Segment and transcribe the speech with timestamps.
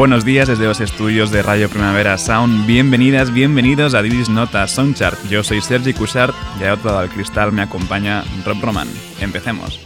[0.00, 2.66] Buenos días desde los estudios de Radio Primavera Sound.
[2.66, 5.28] Bienvenidas, bienvenidos a Didis Nota Soundchart.
[5.28, 8.88] Yo soy Sergi Cushart y a otro lado del cristal me acompaña Rob Roman.
[9.20, 9.78] Empecemos.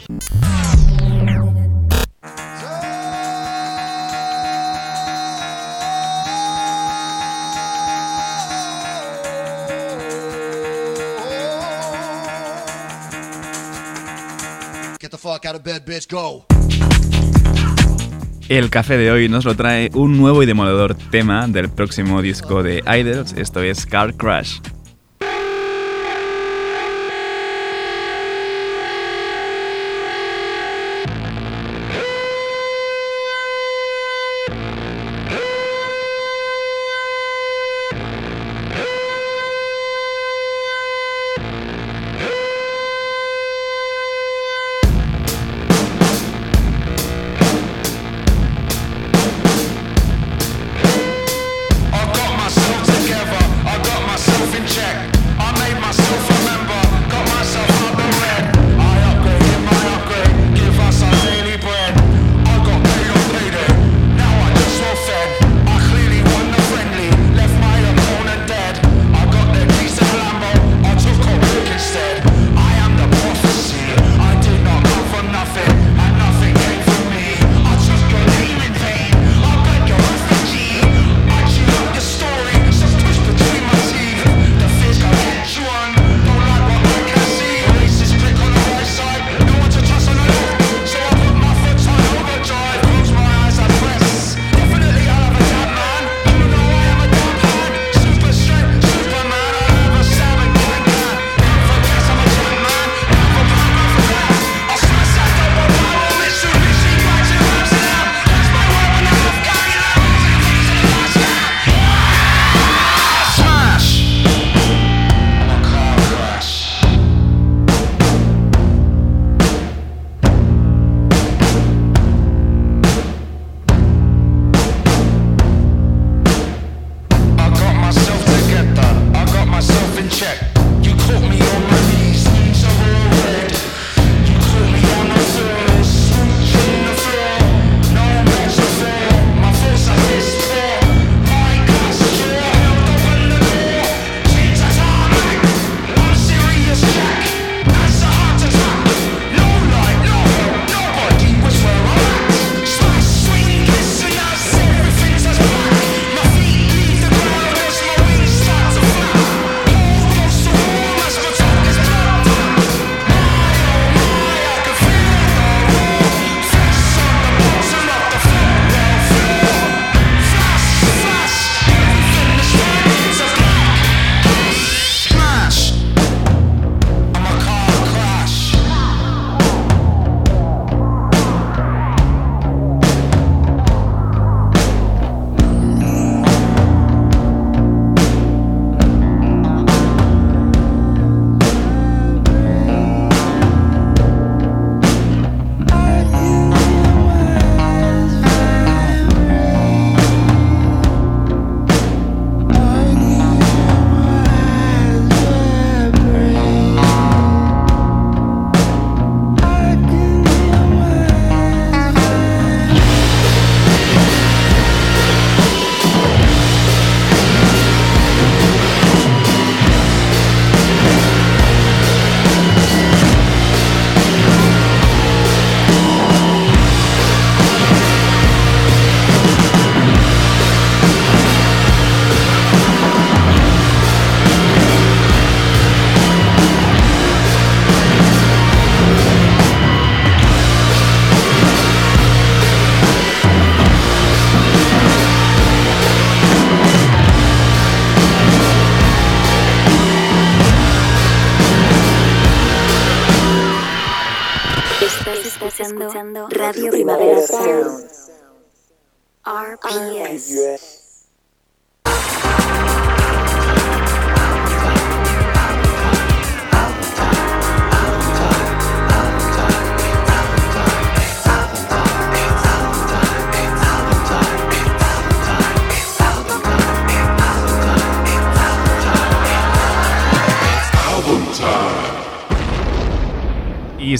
[15.00, 16.46] Get the fuck out of bed, bitch, go.
[18.48, 22.62] El café de hoy nos lo trae un nuevo y demoledor tema del próximo disco
[22.62, 24.58] de Idols, esto es Car Crash.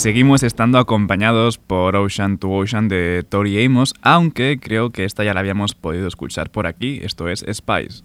[0.04, 5.32] Seguimos estando acompañados por Ocean to Ocean de Tori Amos, aunque creo que esta ya
[5.32, 8.04] la habíamos podido escuchar por aquí, esto es Spice.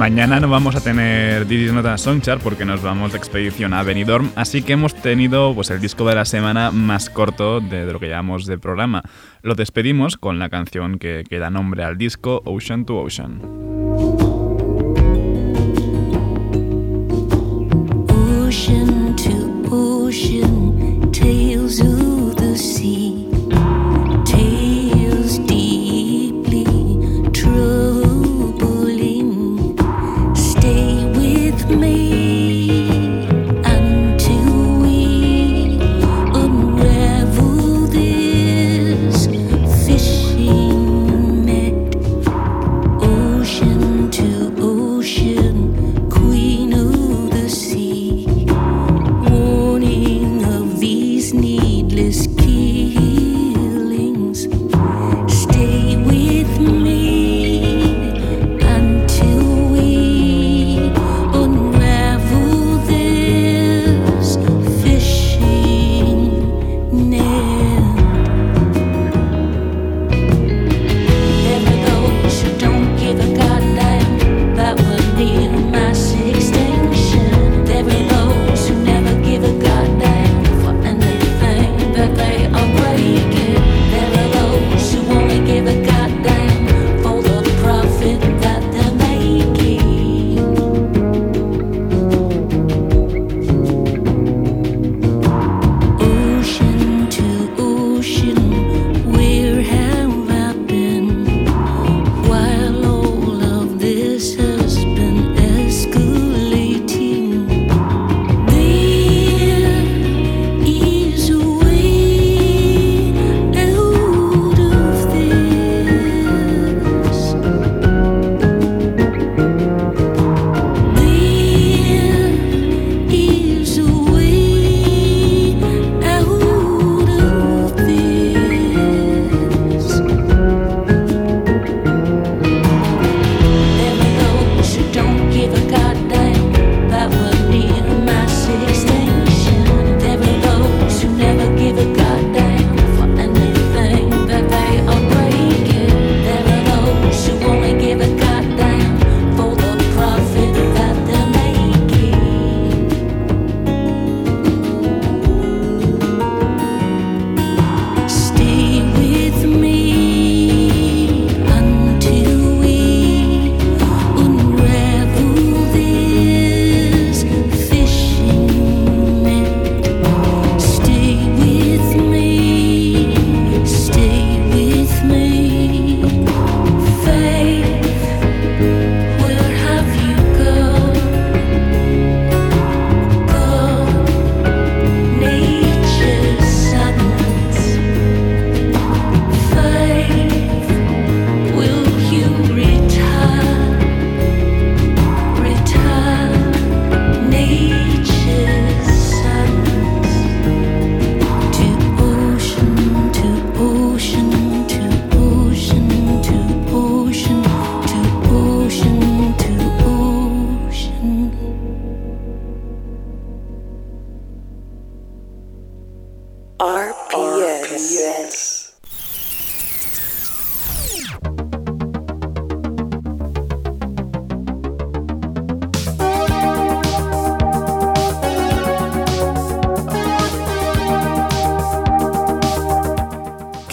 [0.00, 4.30] Mañana no vamos a tener Didis Nota Songchart porque nos vamos de expedición a Benidorm,
[4.34, 8.08] así que hemos tenido pues, el disco de la semana más corto de, lo que
[8.08, 9.02] llamamos de programa.
[9.42, 13.79] Lo despedimos con la canción que da nombre al disco Ocean to Ocean.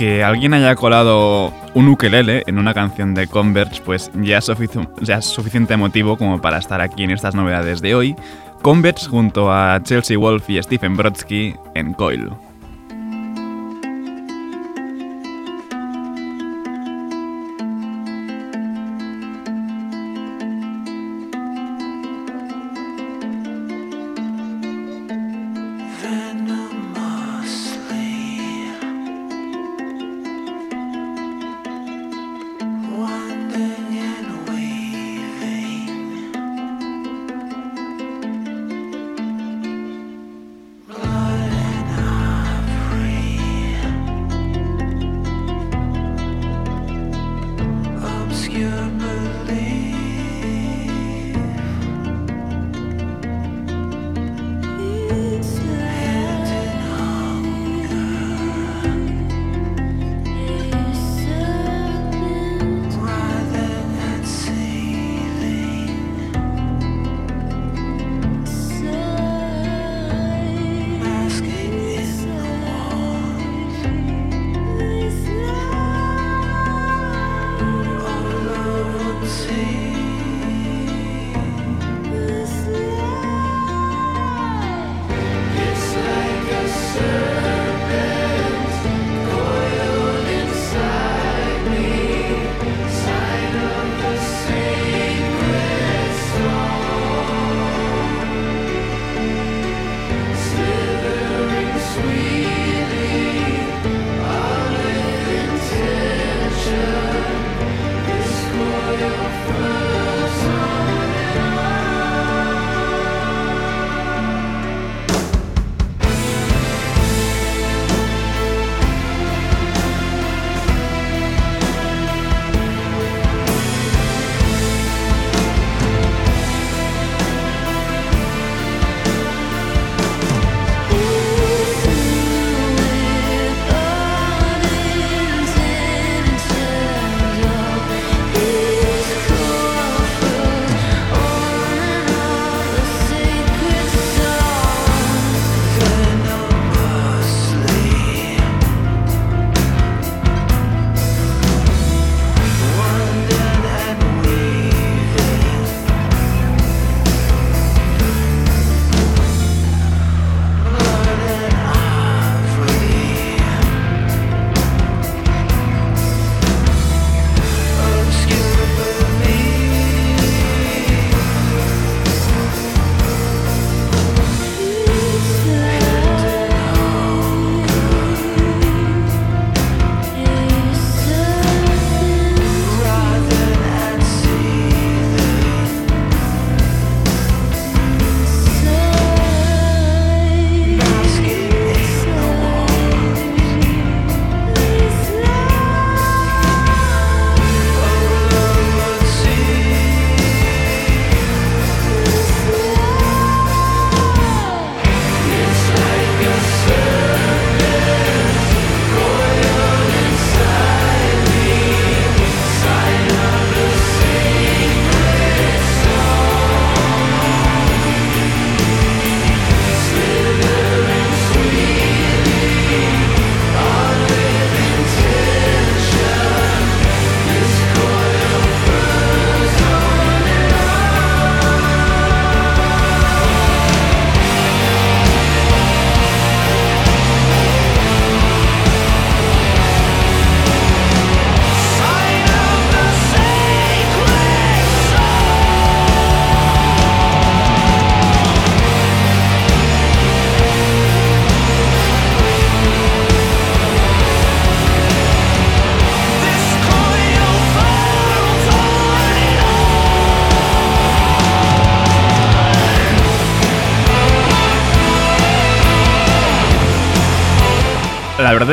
[0.07, 4.45] que alguien haya colado un ukelele en una canción de Converge, pues ya es,
[5.25, 8.15] suficiente motivo como para estar aquí en estas novedades de hoy.
[8.61, 12.31] Converge junto a Chelsea Wolf y Stephen Brodsky en Coil.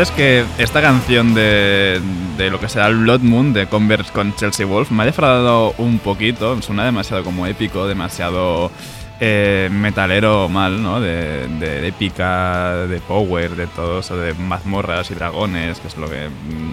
[0.00, 2.00] Es que esta canción de,
[2.36, 5.74] de lo que será el Blood Moon de Converse con Chelsea Wolf me ha defraudado
[5.78, 6.60] un poquito.
[6.62, 8.70] Suena demasiado como épico, demasiado
[9.20, 11.00] eh, metalero mal, ¿no?
[11.00, 16.08] De, de épica, de power, de todo eso, de mazmorras y dragones, que es lo
[16.08, 16.28] que,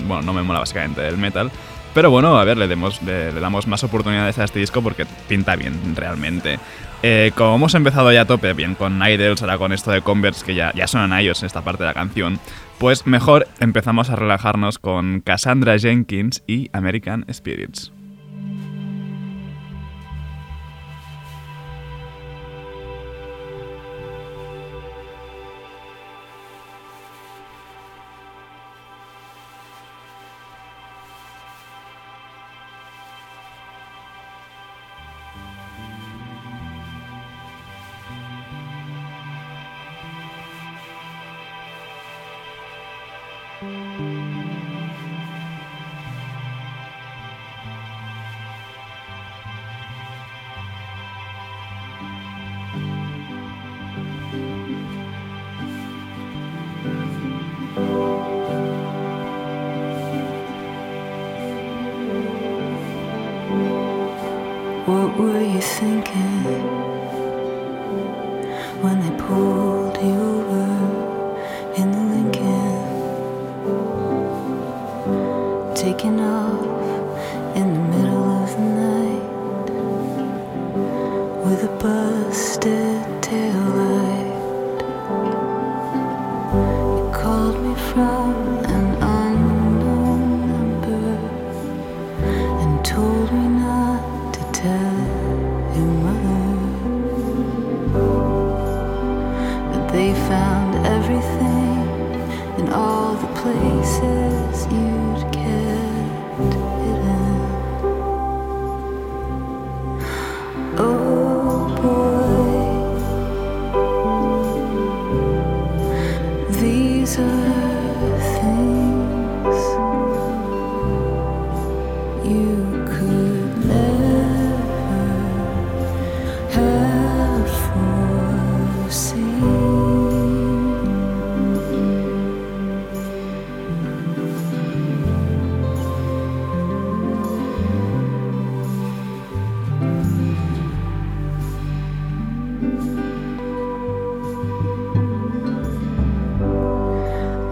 [0.07, 1.51] bueno, no me mola básicamente del metal.
[1.93, 6.57] Pero bueno, a ver, le, damos más oportunidades a este disco porque pinta bien, realmente.
[7.03, 10.45] Eh, como hemos empezado ya a tope bien con Idols, ahora con esto de Converse,
[10.45, 12.39] que ya, ya suenan a ellos en esta parte de la canción,
[12.82, 17.94] pues mejor empezamos a relajarnos con Cassandra Jenkins y American Spirits.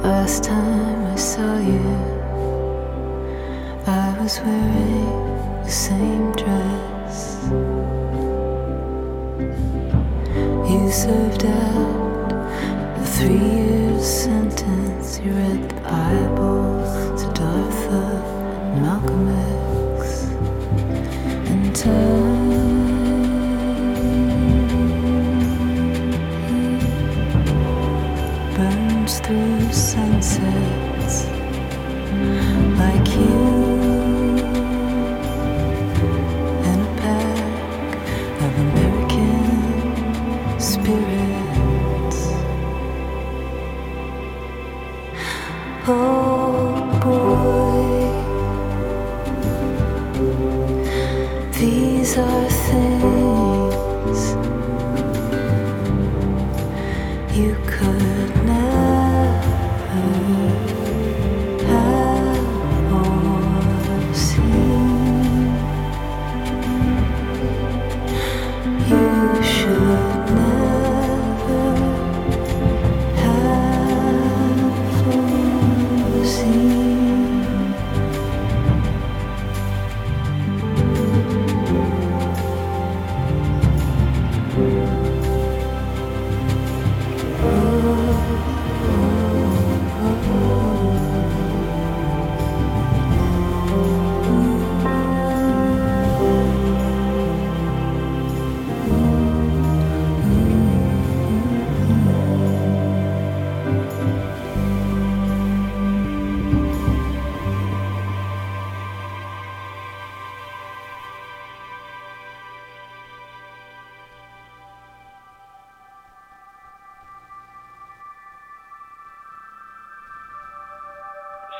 [0.09, 1.85] Last time I saw you,
[3.85, 7.37] I was wearing the same dress.
[10.67, 12.31] You served out
[12.97, 15.19] a three year sentence.
[15.19, 16.81] You read the Bible
[17.19, 18.05] to Dartha
[18.63, 19.27] and Malcolm
[19.99, 20.23] X.
[21.51, 22.58] And time
[32.89, 33.28] like you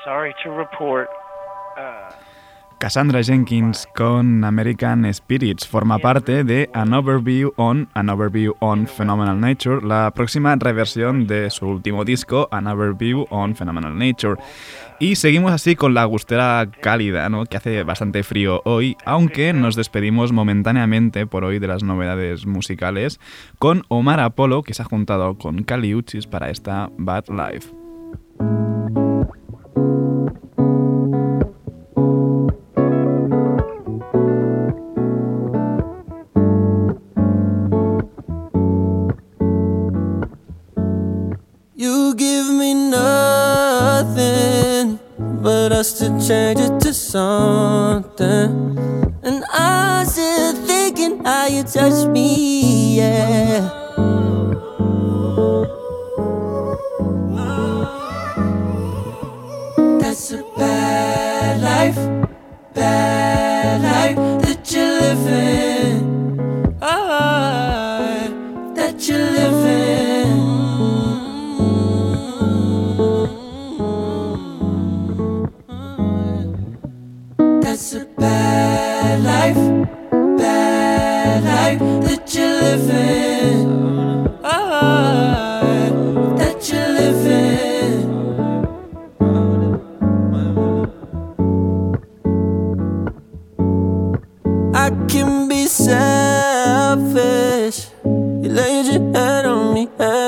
[0.03, 1.09] Sorry to report.
[1.77, 2.13] Uh,
[2.79, 9.37] Cassandra Jenkins con American Spirits forma parte de An Overview on An Overview on Phenomenal
[9.37, 14.41] Nature, la próxima reversión de su último disco An Overview on Phenomenal Nature.
[14.97, 17.45] Y seguimos así con la gustera cálida, ¿no?
[17.45, 23.19] que hace bastante frío hoy, aunque nos despedimos momentáneamente por hoy de las novedades musicales
[23.57, 27.88] con Omar Apollo, que se ha juntado con Cali Uchis para esta Bad Life.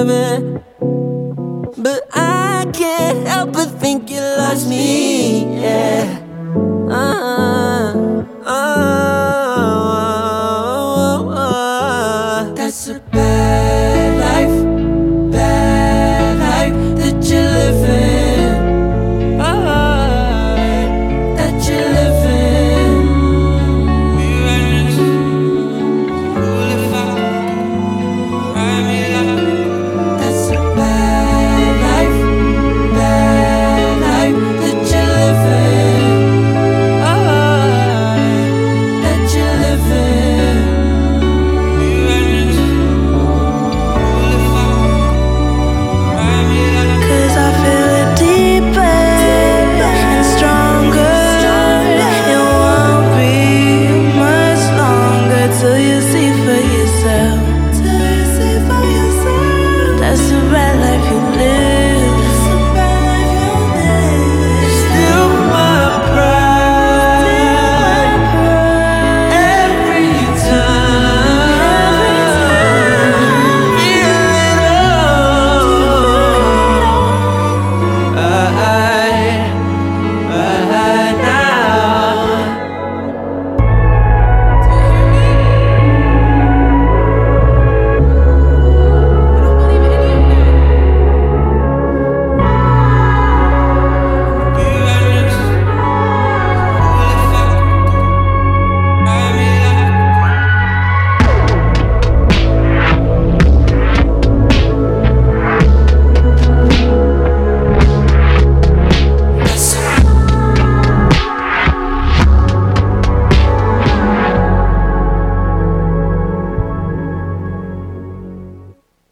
[0.03, 0.70] Me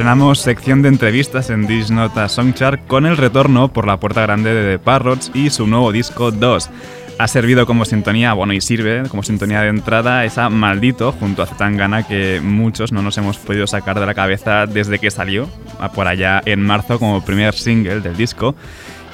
[0.00, 4.54] Estrenamos sección de entrevistas en This Nota Songchart con el retorno por la puerta grande
[4.54, 6.70] de The Parrots y su nuevo disco 2.
[7.18, 11.46] Ha servido como sintonía, bueno, y sirve como sintonía de entrada esa Maldito junto a
[11.46, 15.50] Zetangana que muchos no nos hemos podido sacar de la cabeza desde que salió,
[15.94, 18.54] por allá en marzo como primer single del disco.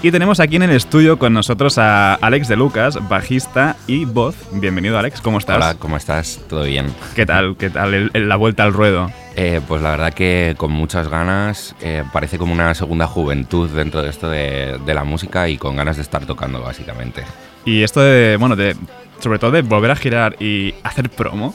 [0.05, 4.37] Y tenemos aquí en el estudio con nosotros a Alex de Lucas, bajista y voz.
[4.53, 5.57] Bienvenido Alex, ¿cómo estás?
[5.57, 6.39] Hola, ¿cómo estás?
[6.49, 6.87] ¿Todo bien?
[7.17, 7.57] ¿Qué tal?
[7.59, 9.11] ¿Qué tal el- el- la vuelta al ruedo?
[9.39, 14.03] Eh, pues la verdad que con muchas ganas, eh, parece como una segunda juventud dentro
[14.03, 17.23] de esto de, de la música y con ganas de estar tocando básicamente.
[17.67, 18.75] Y esto de, bueno, de,
[19.21, 21.55] sobre todo de volver a girar y hacer promo,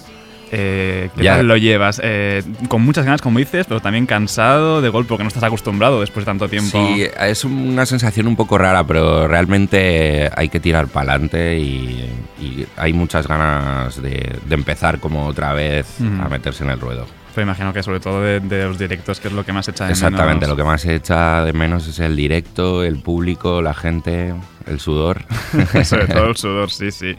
[0.53, 1.37] Eh, ¿Qué Ya.
[1.37, 2.01] tal lo llevas?
[2.03, 6.01] Eh, con muchas ganas, como dices, pero también cansado de golpe porque no estás acostumbrado
[6.01, 6.77] después de tanto tiempo.
[6.93, 12.05] Sí, es una sensación un poco rara, pero realmente hay que tirar para adelante y,
[12.41, 15.87] y hay muchas ganas de, de empezar como otra vez
[16.21, 17.05] a meterse en el ruedo.
[17.33, 19.85] Pero imagino que sobre todo de, de los directos, que es lo que más echa
[19.85, 20.57] de Exactamente, lo menos.
[20.57, 24.33] que más echa de menos es el directo, el público, la gente,
[24.67, 25.23] el sudor.
[25.85, 27.15] Sobre todo el sudor, sí, sí.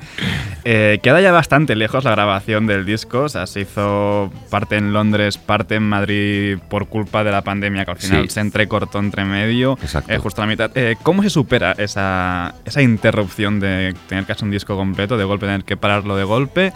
[0.64, 3.22] Eh, queda ya bastante lejos la grabación del disco.
[3.22, 7.84] O sea, se hizo parte en Londres, parte en Madrid por culpa de la pandemia,
[7.86, 8.34] que al final Sí.
[8.34, 10.12] se entrecortó entre medio, Exacto.
[10.12, 10.70] eh, justo a la mitad.
[10.74, 15.24] Eh, ¿Cómo se supera esa, esa interrupción de tener que hacer un disco completo, de
[15.24, 16.72] golpe tener que pararlo de golpe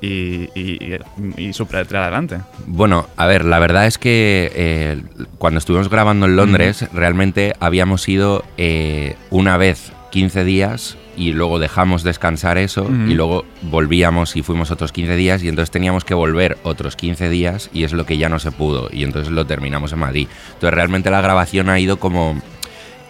[0.00, 0.98] y, y,
[1.36, 2.38] y, superar, adelante?
[2.66, 5.02] Bueno, a ver, la verdad es que eh,
[5.38, 11.58] cuando estuvimos grabando en Londres, realmente habíamos ido eh, una vez 15 días y luego
[11.58, 16.14] dejamos descansar eso y luego volvíamos y fuimos otros 15 días y entonces teníamos que
[16.14, 19.46] volver otros 15 días y es lo que ya no se pudo y entonces lo
[19.46, 20.28] terminamos en Madrid.
[20.54, 22.40] Entonces realmente la grabación ha ido como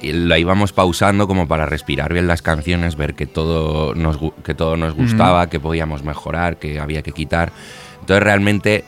[0.00, 4.54] y la íbamos pausando como para respirar bien las canciones, ver que todo nos, que
[4.54, 7.52] todo nos gustaba, que podíamos mejorar, que había que quitar.
[8.00, 8.84] Entonces realmente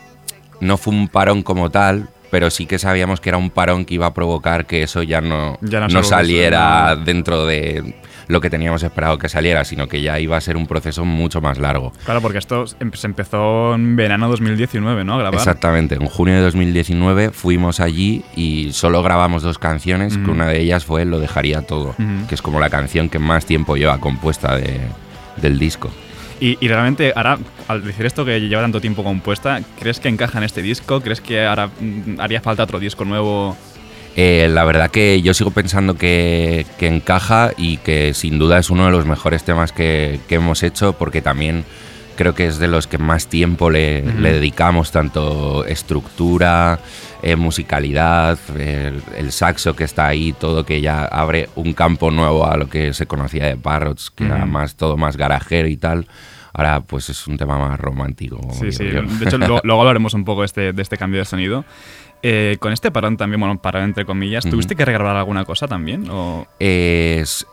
[0.60, 3.94] no fue un parón como tal, pero sí que sabíamos que era un parón que
[3.94, 7.94] iba a provocar que eso ya no, Ya no no saliera dentro de
[8.28, 11.40] lo que teníamos esperado que saliera, sino que ya iba a ser un proceso mucho
[11.40, 11.92] más largo.
[12.04, 15.14] Claro, porque esto em- se empezó en verano 2019, ¿no?
[15.14, 15.38] A grabar.
[15.38, 20.60] Exactamente, en junio de 2019 fuimos allí y solo grabamos dos canciones, que una de
[20.60, 21.94] ellas fue Lo dejaría todo,
[22.28, 24.80] que es como la canción que más tiempo lleva compuesta de-
[25.36, 25.90] del disco.
[26.40, 30.38] Y, y realmente, ahora, al decir esto que lleva tanto tiempo compuesta, ¿crees que encaja
[30.38, 31.00] en este disco?
[31.00, 33.56] ¿Crees que ahora mm, haría falta otro disco nuevo?
[34.16, 38.68] Eh, la verdad que yo sigo pensando que, que encaja y que sin duda es
[38.68, 41.64] uno de los mejores temas que, que hemos hecho porque también
[42.16, 46.78] creo que es de los que más tiempo le, dedicamos, tanto estructura,
[47.22, 52.46] eh, musicalidad, el, el saxo que está ahí, todo que ya abre un campo nuevo
[52.46, 56.06] a lo que se conocía de Parrots, que era más todo más garajero y tal.
[56.52, 58.40] Ahora pues es un tema más romántico.
[58.52, 58.90] Sí, digo sí.
[58.90, 59.02] yo.
[59.02, 61.64] De hecho, luego, luego hablaremos un poco este, de este cambio de sonido.
[62.24, 64.48] Eh, con este parón también, bueno, parón entre comillas.
[64.48, 66.08] ¿tuviste que regrabar alguna cosa también?
[66.08, 66.46] O...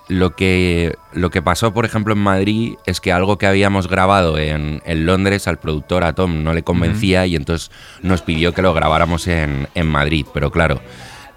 [0.09, 4.37] lo que lo que pasó por ejemplo en Madrid es que algo que habíamos grabado
[4.37, 7.71] en, en Londres al productor a Tom no le convencía y entonces
[8.03, 10.79] nos pidió que lo grabáramos en, en Madrid pero claro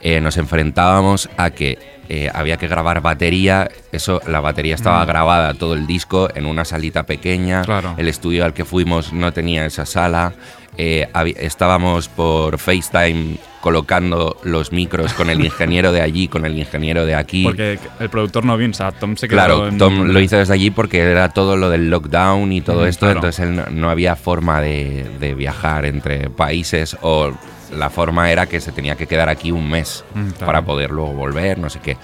[0.03, 1.79] eh, nos enfrentábamos a que
[2.15, 6.65] eh, había que grabar batería eso la batería estaba grabada todo el disco en una
[6.67, 7.95] salita pequeña Claro.
[7.97, 10.35] el estudio al que fuimos no tenía esa sala
[10.77, 11.07] eh,
[11.39, 17.15] estábamos por FaceTime colocando los micros con el ingeniero de allí, con el ingeniero de
[17.15, 17.45] aquí.
[17.45, 20.37] Porque el productor no vino, o sea, Tom se quedó Claro, en- Tom lo hizo
[20.39, 23.19] desde allí porque era todo lo del lockdown y todo Ujú, esto, claro.
[23.19, 27.33] entonces él no, no había forma de, de viajar entre países o
[27.77, 30.47] la forma era que se tenía que quedar aquí un mes Mm, claro.
[30.47, 31.97] para poder luego volver, no sé qué.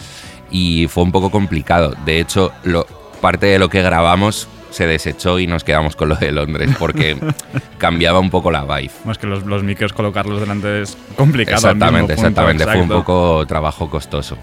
[0.50, 1.94] Y fue un poco complicado.
[2.04, 2.86] De hecho, lo,
[3.20, 7.16] parte de lo que grabamos se desechó y nos quedamos con lo de Londres porque
[7.78, 8.90] cambiaba un poco la vibe.
[9.10, 11.56] Es que los, los micros colocarlos delante es complicado.
[11.56, 12.64] Exactamente, punto, exactamente.
[12.64, 14.36] Fue un poco trabajo costoso.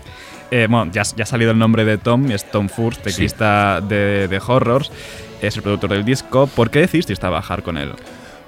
[0.52, 4.28] Eh, bueno, ya, ya ha salido el nombre de Tom, es Tom Furst, teclista de,
[4.28, 4.92] de Horrors,
[5.42, 6.48] es el productor del disco.
[6.48, 7.94] ¿Por qué decidisteis trabajar con él?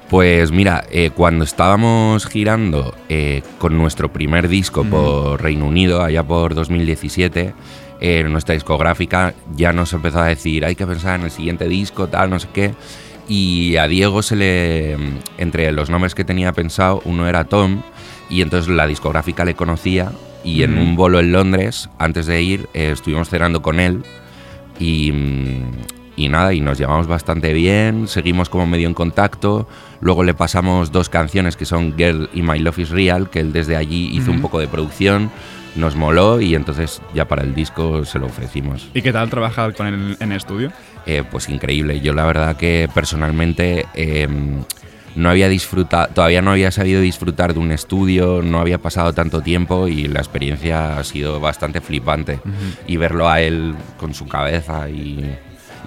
[0.09, 6.23] Pues mira, eh, cuando estábamos girando eh, con nuestro primer disco por Reino Unido, allá
[6.23, 7.53] por 2017,
[7.99, 12.07] eh, nuestra discográfica ya nos empezó a decir, hay que pensar en el siguiente disco,
[12.07, 12.73] tal, no sé qué.
[13.27, 14.97] Y a Diego se le,
[15.37, 17.81] entre los nombres que tenía pensado, uno era Tom,
[18.29, 20.11] y entonces la discográfica le conocía,
[20.43, 24.03] y en un bolo en Londres, antes de ir, eh, estuvimos cenando con él,
[24.79, 25.71] y, mm,
[26.15, 29.67] y nada, y nos llevamos bastante bien, seguimos como medio en contacto.
[29.99, 33.53] Luego le pasamos dos canciones que son Girl y My Love is Real, que él
[33.53, 35.31] desde allí hizo un poco de producción,
[35.75, 38.89] nos moló y entonces ya para el disco se lo ofrecimos.
[38.93, 40.71] ¿Y qué tal trabajar con él en estudio?
[41.05, 41.99] Eh, pues increíble.
[42.01, 44.27] Yo la verdad que personalmente eh,
[45.15, 49.41] no había disfrutado, todavía no había sabido disfrutar de un estudio, no había pasado tanto
[49.41, 52.39] tiempo y la experiencia ha sido bastante flipante.
[52.87, 55.37] Y verlo a él con su cabeza y,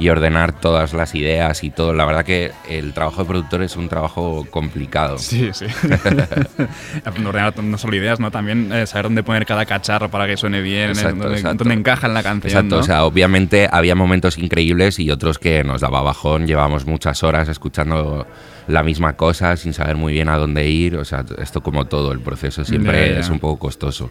[0.00, 1.92] y ordenar todas las ideas y todo.
[1.92, 5.18] La verdad que el trabajo de productor es un trabajo complicado.
[5.18, 5.66] Sí, sí.
[7.26, 8.30] Ordenar no solo ideas, ¿no?
[8.30, 11.64] También eh, saber dónde poner cada cacharro para que suene bien, Exacto, dónde, exacto.
[11.64, 12.50] dónde encaja en la canción.
[12.50, 12.80] Exacto, ¿no?
[12.80, 16.46] o sea, obviamente había momentos increíbles y otros que nos daba bajón.
[16.46, 18.26] Llevamos muchas horas escuchando
[18.68, 20.96] la misma cosa sin saber muy bien a dónde ir.
[20.96, 24.10] O sea, esto como todo, el proceso siempre es un poco costoso.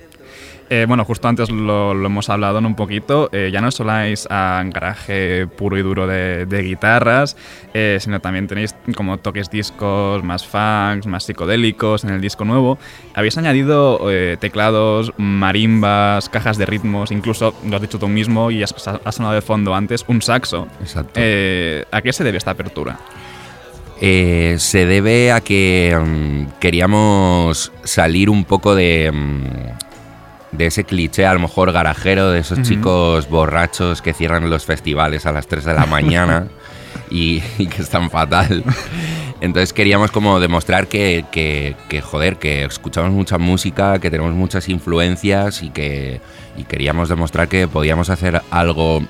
[0.70, 3.30] Eh, bueno, justo antes lo, lo hemos hablado en un poquito.
[3.32, 7.36] eh, ya no soláis a garaje puro y duro de, de guitarras,
[7.74, 12.78] eh, sino también tenéis como toques discos más funks, más psicodélicos en el disco nuevo.
[13.16, 14.00] Habéis añadido
[14.40, 19.36] teclados, marimbas, cajas de ritmos, incluso lo has dicho tú mismo y has, has sonado
[19.36, 20.68] de fondo antes, un saxo.
[20.82, 21.20] Exacto.
[21.20, 23.00] ¿A qué se debe esta apertura?
[24.02, 29.89] Eh, se debe a que mm, queríamos salir un poco de, mm,
[30.52, 35.26] de ese cliché, a lo mejor garajero, de esos chicos borrachos que cierran los festivales
[35.26, 36.48] a las 3 de la mañana
[37.10, 38.64] y, y que están fatal.
[39.42, 44.68] Entonces queríamos como demostrar que, que, que, joder, que escuchamos mucha música, que tenemos muchas
[44.68, 46.20] influencias y que
[46.58, 49.02] y queríamos demostrar que podíamos hacer algo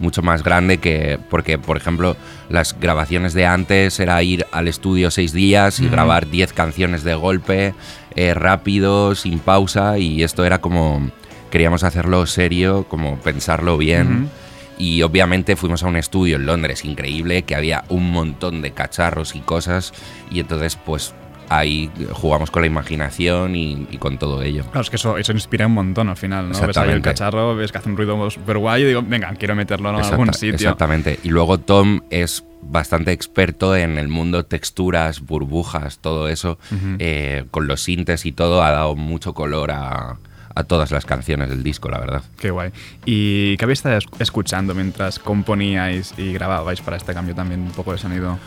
[0.00, 2.16] mucho más grande que porque por ejemplo
[2.48, 7.14] las grabaciones de antes era ir al estudio seis días y grabar 10 canciones de
[7.14, 7.74] golpe
[8.14, 11.10] eh, rápido sin pausa y esto era como
[11.50, 14.30] queríamos hacerlo serio como pensarlo bien.
[14.78, 19.36] Y obviamente fuimos a un estudio en Londres increíble que había un montón de cacharros
[19.36, 19.92] y cosas
[20.30, 21.12] y entonces pues
[21.50, 25.32] ahí jugamos con la imaginación y, y con todo ello Claro, es que eso, eso
[25.32, 26.58] inspira un montón al final, ¿no?
[26.66, 29.54] Ves ahí el cacharro, ves que hace un ruido súper guay y digo, venga, quiero
[29.54, 30.54] meterlo en algún sitio.
[30.54, 31.18] Exactamente.
[31.24, 36.58] Y luego Tom es bastante experto en el mundo texturas, burbujas, todo eso.
[36.98, 40.18] Eh, con los sintes y todo ha dado mucho color a,
[40.54, 42.22] a todas las canciones del disco, la verdad.
[42.38, 42.70] Qué guay.
[43.04, 47.70] ¿Y qué habéis estado es- escuchando mientras componíais y grababais para este cambio también un
[47.72, 48.38] poco de sonido?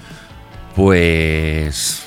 [0.76, 2.06] Pues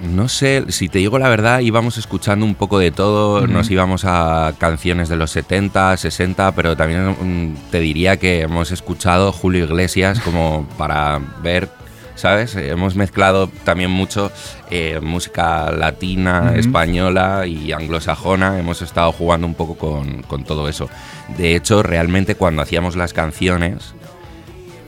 [0.00, 4.04] no sé, si te digo la verdad, íbamos escuchando un poco de todo, nos íbamos
[4.06, 9.64] a canciones de los 70, 60, pero también mm, te diría que hemos escuchado Julio
[9.64, 11.68] Iglesias como para ver,
[12.14, 12.56] ¿sabes?
[12.56, 14.32] Hemos mezclado también mucho
[14.70, 20.88] eh, música latina, española y anglosajona, hemos estado jugando un poco con, con todo eso.
[21.36, 23.94] De hecho, realmente cuando hacíamos las canciones,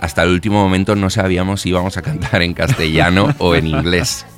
[0.01, 4.25] hasta el último momento no sabíamos si íbamos a cantar en castellano o en inglés.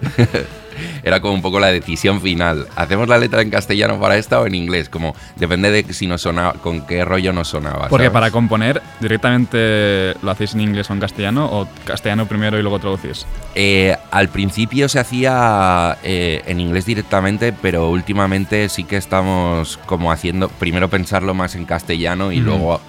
[1.02, 2.66] Era como un poco la decisión final.
[2.76, 4.88] ¿Hacemos la letra en castellano para esta o en inglés?
[4.88, 7.88] Como depende de si nos sonaba, con qué rollo nos sonaba.
[7.88, 8.10] Porque ¿sabes?
[8.10, 11.46] para componer, ¿directamente lo hacéis en inglés o en castellano?
[11.46, 13.26] ¿O castellano primero y luego traducís?
[13.54, 20.10] Eh, al principio se hacía eh, en inglés directamente, pero últimamente sí que estamos como
[20.10, 22.80] haciendo, primero pensarlo más en castellano y luego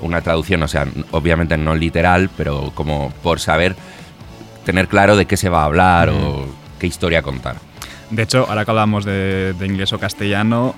[0.00, 3.74] una traducción, o sea, obviamente no literal, pero como por saber,
[4.64, 6.46] tener claro de qué se va a hablar o
[6.78, 7.56] qué historia contar.
[8.10, 10.74] De hecho, ahora que hablamos de, de inglés o castellano,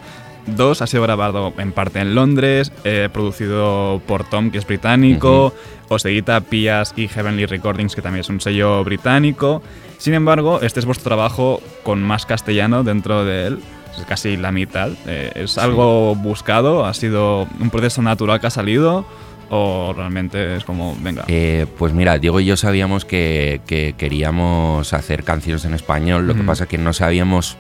[0.46, 5.52] Dos ha sido grabado en parte en Londres, eh, producido por Tom, que es británico,
[5.88, 9.60] os edita Pias y Heavenly Recordings, que también es un sello británico.
[9.98, 13.60] Sin embargo, este es vuestro trabajo con más castellano dentro de él,
[13.98, 14.90] es casi la mitad.
[15.06, 16.86] Eh, ¿Es algo buscado?
[16.86, 19.04] ¿Ha sido un proceso natural que ha salido?
[19.48, 21.24] ¿O realmente es como, venga?
[21.28, 26.34] Eh, pues mira, Diego y yo sabíamos que, que queríamos hacer canciones en español, lo
[26.34, 27.56] que pasa que no sabíamos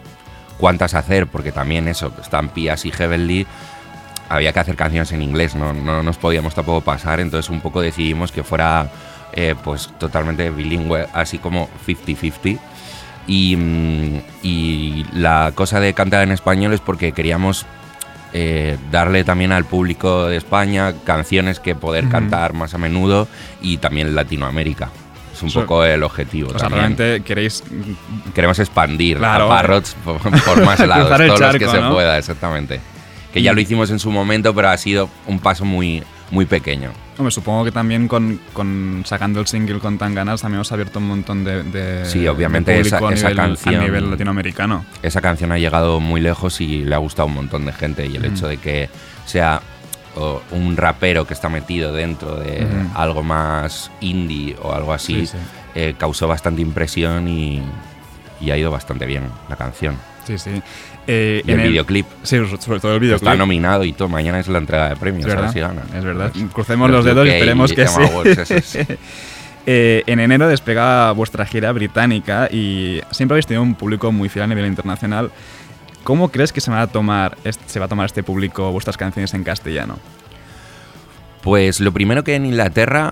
[0.58, 3.46] cuántas hacer, porque también eso, están Pias y Heavenly,
[4.28, 7.80] había que hacer canciones en inglés, no, no nos podíamos tampoco pasar, entonces un poco
[7.80, 8.90] decidimos que fuera
[9.32, 12.58] eh, pues totalmente bilingüe, así como 50-50.
[13.28, 17.66] Y, mm, y la cosa de cantar en español es porque queríamos
[18.32, 23.28] eh, darle también al público de España canciones que poder cantar más a menudo
[23.62, 24.90] y también Latinoamérica.
[25.32, 26.50] Es un O sea, poco el objetivo.
[26.54, 27.62] o sea, realmente queréis
[28.34, 31.92] Queremos expandir Claro, a Parrots por, por más lados, todos los que charco, se ¿no?
[31.92, 32.80] pueda, exactamente.
[33.34, 36.90] Que ya lo hicimos en su momento, pero ha sido un paso muy, muy pequeño.
[37.18, 40.74] Hombre, supongo que también con, con sacando el single con tan ganas también os ha
[40.74, 44.84] abierto un montón de, de- Sí, obviamente de esa- canción- a nivel latinoamericano.
[45.02, 48.06] Esa canción ha llegado muy lejos y le ha gustado un montón de gente.
[48.06, 48.34] Y el Ujú.
[48.34, 48.90] hecho de que
[49.24, 49.60] sea
[50.16, 52.98] o, un rapero que está metido dentro de Ujú.
[52.98, 55.38] algo más indie o algo así, Sí, sí.
[55.74, 57.62] eh, causó bastante impresión y,
[58.40, 59.96] y ha ido bastante bien la canción.
[60.26, 60.50] Sí, sí.
[61.06, 62.06] Eh, Y el videoclip.
[62.22, 63.38] Sí, sobre todo el Está videoclip.
[63.38, 64.08] nominado y todo.
[64.08, 65.82] Mañana es la entrega de premios, Es a ver si gana.
[65.96, 66.30] es verdad.
[66.32, 68.00] Pues, Crucemos los dedos y esperemos que sí.
[68.02, 68.78] Awards.
[69.68, 74.44] Eh, en enero despega vuestra gira británica y siempre habéis tenido un público muy fiel
[74.44, 75.32] a nivel internacional.
[76.04, 77.36] ¿Cómo crees que se va a tomar,
[77.66, 79.98] se va a tomar este público vuestras canciones en castellano?
[81.42, 83.10] Pues lo primero que en Inglaterra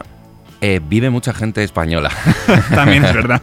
[0.60, 2.10] eh, vive mucha gente española.
[2.72, 3.42] También es verdad.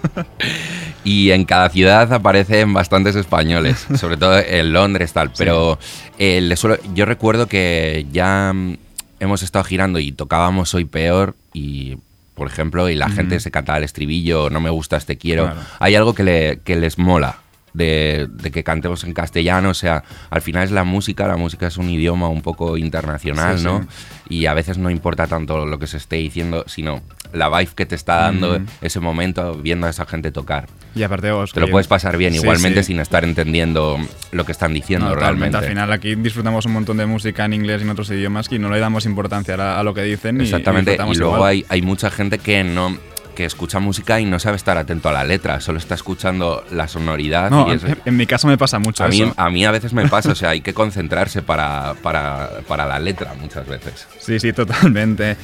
[1.04, 5.32] Y en cada ciudad aparecen bastantes españoles, sobre todo en Londres tal.
[5.38, 5.80] Pero
[6.20, 8.78] eh, le suelo- yo recuerdo que ya mm,
[9.20, 11.98] hemos estado girando y tocábamos Soy Peor y
[12.36, 15.44] por ejemplo, y la gente se canta el estribillo, no me gustas, te quiero.
[15.46, 15.60] Claro.
[15.80, 17.38] Hay algo que, le- que les mola.
[17.74, 21.68] De, de que cantemos en castellano, o sea, al final es la música, la música
[21.68, 23.84] es un idioma un poco internacional, Sí, ¿no?
[24.28, 24.40] sí.
[24.42, 27.00] Y a veces no importa tanto lo que se esté diciendo, sino
[27.34, 28.66] la vibe que te está dando Mm.
[28.82, 30.68] ese momento viendo a esa gente tocar.
[30.96, 32.88] Y aparte os Te lo puedes pasar bien, Sí, igualmente sí.
[32.88, 33.98] sin estar entendiendo
[34.32, 35.58] lo que están diciendo No, realmente.
[35.58, 38.60] Al final aquí disfrutamos un montón de música en inglés y en otros idiomas y
[38.60, 40.40] no le damos importancia a, a lo que dicen.
[40.42, 42.98] y- Exactamente, y, luego hay, hay mucha gente que no
[43.36, 46.90] que escucha música y no sabe estar atento a la letra, solo está escuchando la
[46.90, 47.50] sonoridad.
[47.50, 49.34] No, y es- en, en mi caso me pasa mucho a, mí, eso.
[49.38, 53.00] a mí a veces me pasa, o sea, hay que concentrarse para, para, para la
[53.00, 54.06] letra muchas veces.
[54.20, 55.38] Sí, sí, totalmente.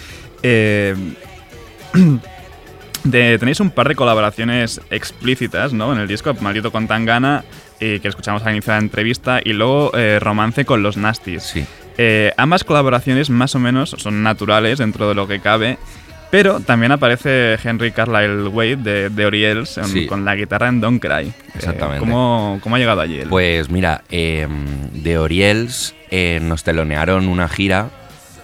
[0.43, 0.95] Eh,
[3.03, 5.93] de- tenéis un par de colaboraciones explícitas, ¿no?
[5.93, 7.43] En el disco Maldito con Tangana,
[7.79, 11.43] eh, que escuchamos al inicio de la entrevista, y luego eh, Romance con los Nasties.
[11.43, 11.65] Sí.
[11.97, 15.77] Eh, ambas colaboraciones más o menos son naturales dentro de lo que cabe,
[16.29, 20.05] pero también aparece Henry Carlyle Wade de, de Oriels en- Sí.
[20.07, 21.27] con la guitarra en Don't Cry.
[21.29, 21.99] Eh, Exactamente.
[22.01, 23.29] ¿cómo, cómo ha llegado allí él?
[23.29, 24.47] Pues mira, eh,
[24.91, 27.89] de Oriels eh, nos telonearon una gira.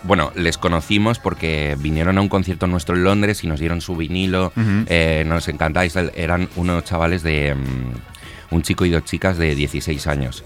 [0.03, 3.95] Bueno, les conocimos porque vinieron a un concierto nuestro en Londres y nos dieron su
[3.95, 4.47] vinilo.
[4.55, 4.85] Ujú.
[4.87, 5.95] Eh, nos encantáis.
[5.95, 7.55] Eran unos chavales de.
[7.55, 10.43] mm, un chico y dos chicas de 16 años.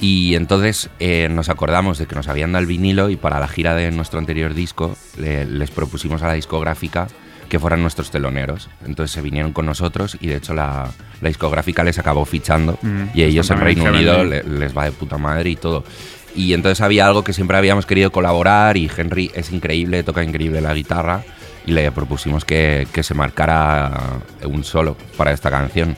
[0.00, 3.48] Y entonces eh, nos acordamos de que nos habían dado el vinilo y para la
[3.48, 7.06] gira de nuestro anterior disco le- les propusimos a la discográfica
[7.48, 8.70] que fueran nuestros teloneros.
[8.86, 10.90] Entonces se vinieron con nosotros y de hecho la,
[11.20, 14.92] la discográfica les acabó fichando Mm, y ellos en Reino Unido le- les va de
[14.92, 15.84] puta madre y todo.
[16.34, 20.60] Y entonces había algo que siempre habíamos querido colaborar y Henry es increíble, toca increíble
[20.60, 21.22] la guitarra
[21.66, 25.96] y le propusimos que, que se marcara un solo para esta canción.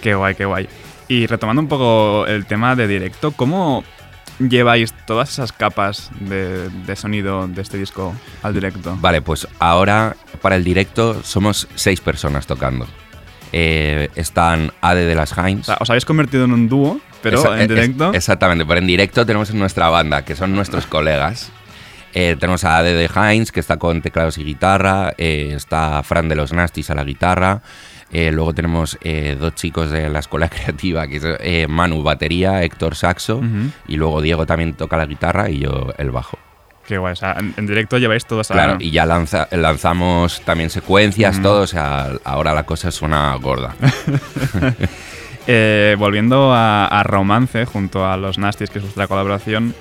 [0.00, 0.68] Qué guay, qué guay.
[1.08, 3.84] Y retomando un poco el tema de directo, ¿cómo
[4.38, 8.96] lleváis todas esas capas de, de sonido de este disco al directo?
[9.00, 12.86] Vale, pues ahora para el directo somos seis personas tocando.
[13.52, 15.66] Eh, están Ade de las O Heinz.
[15.66, 18.12] sea, os habéis convertido en un dúo, pero Esa- en es- directo.
[18.14, 21.50] exactamente, pero en directo tenemos en nuestra banda, que son nuestros colegas.
[22.14, 25.12] Eh, tenemos a Ade de Heinz, que está con teclados y guitarra.
[25.18, 27.60] eh, está Fran de los Nastis a la guitarra.
[28.12, 28.96] eh, luego tenemos
[29.40, 33.42] dos chicos de la escuela creativa, que es Manu batería, Héctor saxo.
[33.88, 36.38] Y luego Diego también toca la guitarra y yo el bajo.
[36.86, 37.12] Qué guay.
[37.14, 38.54] O sea, en, en directo lleváis todo esa.
[38.54, 41.62] Claro, y ya lanza- lanzamos también secuencias, todo.
[41.62, 43.74] O sea, ahora la cosa suena gorda.
[45.46, 49.74] Eh, volviendo a, a Romance, junto a los Nasties, que es vuestra colaboración.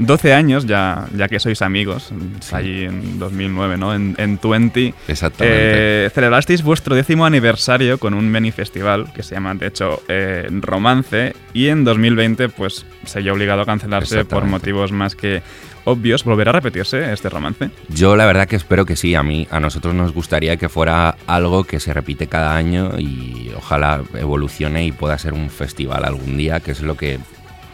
[0.00, 2.10] 12 años, ya, ya que sois amigos,
[2.52, 3.94] allí en 2009, ¿no?
[3.94, 4.94] En, en 20.
[5.08, 6.06] Exactamente.
[6.06, 10.48] Eh, celebrasteis vuestro décimo aniversario con un mini festival que se llama, de hecho, eh,
[10.50, 11.34] Romance.
[11.52, 15.42] Y en 2020, pues, se vio obligado a cancelarse por motivos más que
[15.84, 16.24] obvios.
[16.24, 17.70] ¿Volverá a repetirse este romance?
[17.88, 21.16] Yo la verdad que espero que sí, a mí, a nosotros nos gustaría que fuera
[21.26, 26.36] algo que se repite cada año y ojalá evolucione y pueda ser un festival algún
[26.36, 27.18] día, que es lo que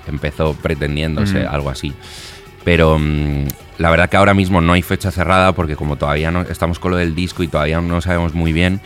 [0.07, 1.49] empezó pretendiéndose, Ujú.
[1.49, 1.93] algo así.
[2.65, 3.47] Pero mm,
[3.79, 6.91] la verdad que ahora mismo no hay fecha cerrada porque como todavía no estamos con
[6.93, 8.81] lo del disco y todavía no sabemos muy bien,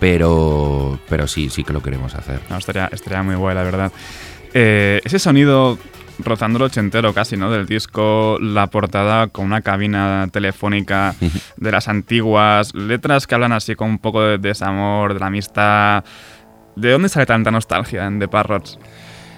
[0.00, 2.40] pero, pero sí, sí que lo queremos hacer.
[2.50, 3.92] No, estaría, estaría muy guay, la verdad.
[4.54, 5.78] Eh, ese sonido
[6.18, 7.50] rozando lo ochentero casi, ¿no?
[7.50, 11.14] Del disco, la portada con una cabina telefónica
[11.56, 16.04] de las antiguas, letras que hablan así con un poco de desamor, de la amistad.
[16.76, 18.78] ¿De dónde sale tanta nostalgia en The Parrots?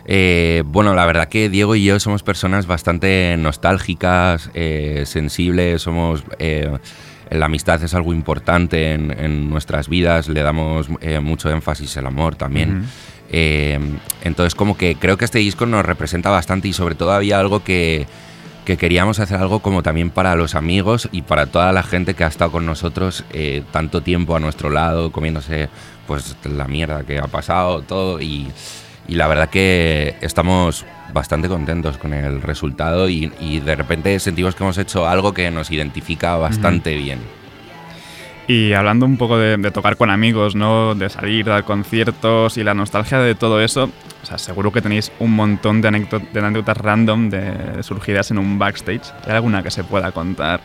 [0.06, 6.24] Eh, bueno, la verdad que Diego y yo somos personas bastante nostálgicas, eh, sensibles, somos...
[6.38, 6.78] eh,
[7.30, 12.06] la amistad es algo importante en, en nuestras vidas, le damos eh, mucho énfasis al
[12.06, 12.86] amor también.
[13.32, 13.78] Eh,
[14.24, 17.62] entonces como que creo que este disco nos representa bastante y sobre todo había algo
[17.62, 18.08] que,
[18.64, 22.24] que queríamos hacer algo como también para los amigos y para toda la gente que
[22.24, 25.68] ha estado con nosotros eh, tanto tiempo a nuestro lado, comiéndose
[26.08, 28.48] pues la mierda que ha pasado, todo y,
[29.10, 34.54] y la verdad que estamos bastante contentos con el resultado y, y de repente sentimos
[34.54, 37.18] que hemos hecho algo que nos identifica bastante bien.
[38.46, 40.94] Y hablando un poco de, de tocar con amigos, ¿no?
[40.94, 43.90] De salir, dar conciertos y la nostalgia de todo eso,
[44.22, 48.38] o sea, seguro que tenéis un montón de, anécdot- de anécdotas random de surgidas en
[48.38, 49.12] un backstage.
[49.26, 50.60] ¿Hay alguna que se pueda contar?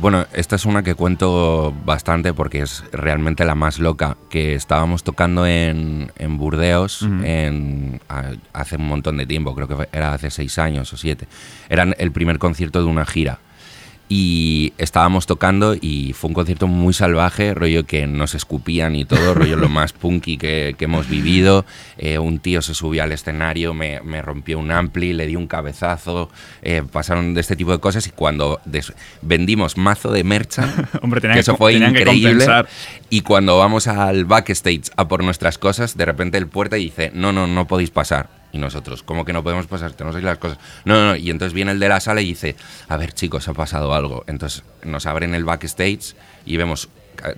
[0.00, 5.02] Bueno, esta es una que cuento bastante porque es realmente la más loca, que estábamos
[5.02, 10.30] tocando en, en Burdeos en, a- hace un montón de tiempo, creo que era hace
[10.30, 11.26] seis años o siete.
[11.70, 13.38] Era el primer concierto de una gira.
[14.08, 19.34] Y estábamos tocando y fue un concierto muy salvaje, rollo que nos escupían y todo,
[19.34, 21.64] rollo lo más punky que, que hemos vivido.
[21.96, 25.46] Eh, un tío se subió al escenario, me, me rompió un ampli, le di un
[25.46, 26.30] cabezazo,
[26.62, 28.60] eh, pasaron de este tipo de cosas y cuando
[29.22, 32.46] vendimos mazo de mercha, Hombre, que eso fue increíble.
[33.10, 37.32] y cuando vamos al backstage a por nuestras cosas, de repente el puerta dice, no,
[37.32, 38.43] no, no podéis pasar.
[38.54, 39.94] Y nosotros, ¿cómo que no podemos pasar?
[39.94, 40.58] Tenemos aquí las cosas.
[40.84, 41.16] No, no, no.
[41.16, 42.54] Y entonces viene el de la sala y dice,
[42.88, 44.22] a ver chicos, ha pasado algo.
[44.28, 46.14] Entonces nos abren el backstage
[46.46, 46.88] y vemos,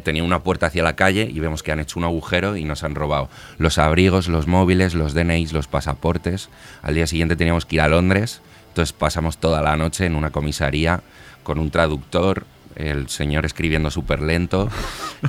[0.02, 2.84] tenía una puerta hacia la calle y vemos que han hecho un agujero y nos
[2.84, 6.50] han robado los abrigos, los móviles, los DNIs, los pasaportes.
[6.82, 8.42] Al día siguiente teníamos que ir a Londres.
[8.68, 11.00] Entonces pasamos toda la noche en una comisaría
[11.44, 12.44] con un traductor,
[12.76, 14.68] el señor escribiendo súper lento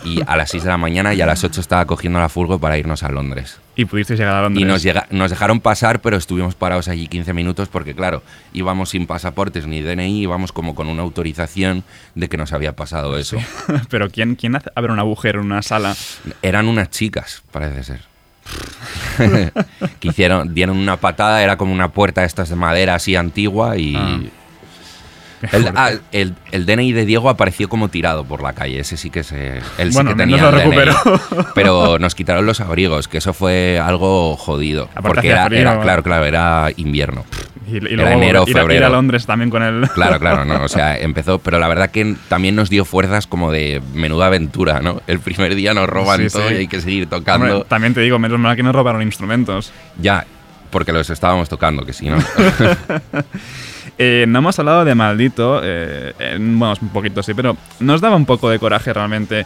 [0.03, 2.59] y a las 6 de la mañana y a las 8 estaba cogiendo la furgo
[2.59, 3.59] para irnos a Londres.
[3.75, 4.61] Y pudisteis llegar a Londres.
[4.61, 8.23] Y nos, llega- nos dejaron pasar, pero estuvimos parados allí 15 minutos porque, claro,
[8.53, 11.83] íbamos sin pasaportes ni DNI, íbamos como con una autorización
[12.15, 13.37] de que nos había pasado eso.
[13.89, 15.95] Pero ¿quién, quién hace abre un agujero en una sala?
[16.41, 18.01] Eran unas chicas, parece ser.
[19.99, 23.95] que hicieron, dieron una patada, era como una puerta estas de madera así antigua y...
[23.95, 24.19] Ah.
[25.51, 28.79] El, ah, el- el DNI de Diego apareció como tirado por la calle.
[28.79, 29.57] Ese sí que se.
[29.77, 30.91] Él sí que tenía lo DNI.
[31.55, 34.85] Pero nos quitaron los abrigos, que eso fue algo jodido.
[34.91, 35.59] Aparte porque era, frío.
[35.59, 37.25] era- claro, claro, era invierno.
[37.69, 38.85] Y, y Era luego enero, ir, a- ir febrero.
[38.85, 39.89] a Londres también con el...
[39.89, 40.63] Claro, claro, no.
[40.63, 41.39] O sea, empezó.
[41.39, 45.01] Pero la verdad que también nos dio fuerzas como de menuda aventura, ¿no?
[45.05, 46.53] El primer día nos roban Sí, todo sí.
[46.53, 47.45] y hay que seguir tocando.
[47.47, 49.73] Hombre, también te digo, menos mal que nos robaron instrumentos.
[50.01, 50.25] Ya,
[50.69, 52.17] porque los estábamos tocando, que si no.
[53.99, 58.15] Eh, no hemos hablado de Maldito, eh, en- bueno, un poquito sí, pero nos daba
[58.15, 59.45] un poco de coraje realmente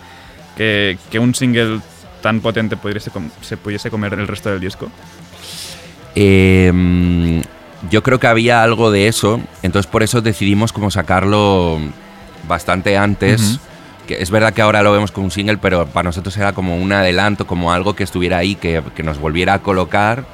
[0.57, 1.79] que, que un single
[2.21, 4.91] tan potente pudiese, se pudiese comer el resto del disco.
[6.15, 7.41] Eh,
[7.89, 11.79] yo creo que había algo de eso, entonces por eso decidimos como sacarlo
[12.47, 13.59] bastante antes.
[14.07, 16.75] Que es verdad que ahora lo vemos como un single, pero para nosotros era como
[16.77, 20.25] un adelanto, como algo que estuviera ahí, que, que nos volviera a colocar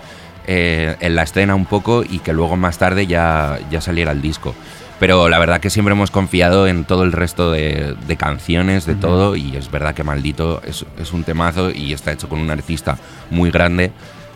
[0.48, 4.22] eh, en la escena un poco y que luego más tarde ya, ya saliera el
[4.22, 4.56] disco.
[5.00, 8.96] Pero la verdad que siempre hemos confiado en todo el resto de, de canciones, de
[8.96, 12.50] todo, y es verdad que Maldito es, es un temazo y está hecho con un
[12.50, 12.98] artista
[13.30, 13.92] muy grande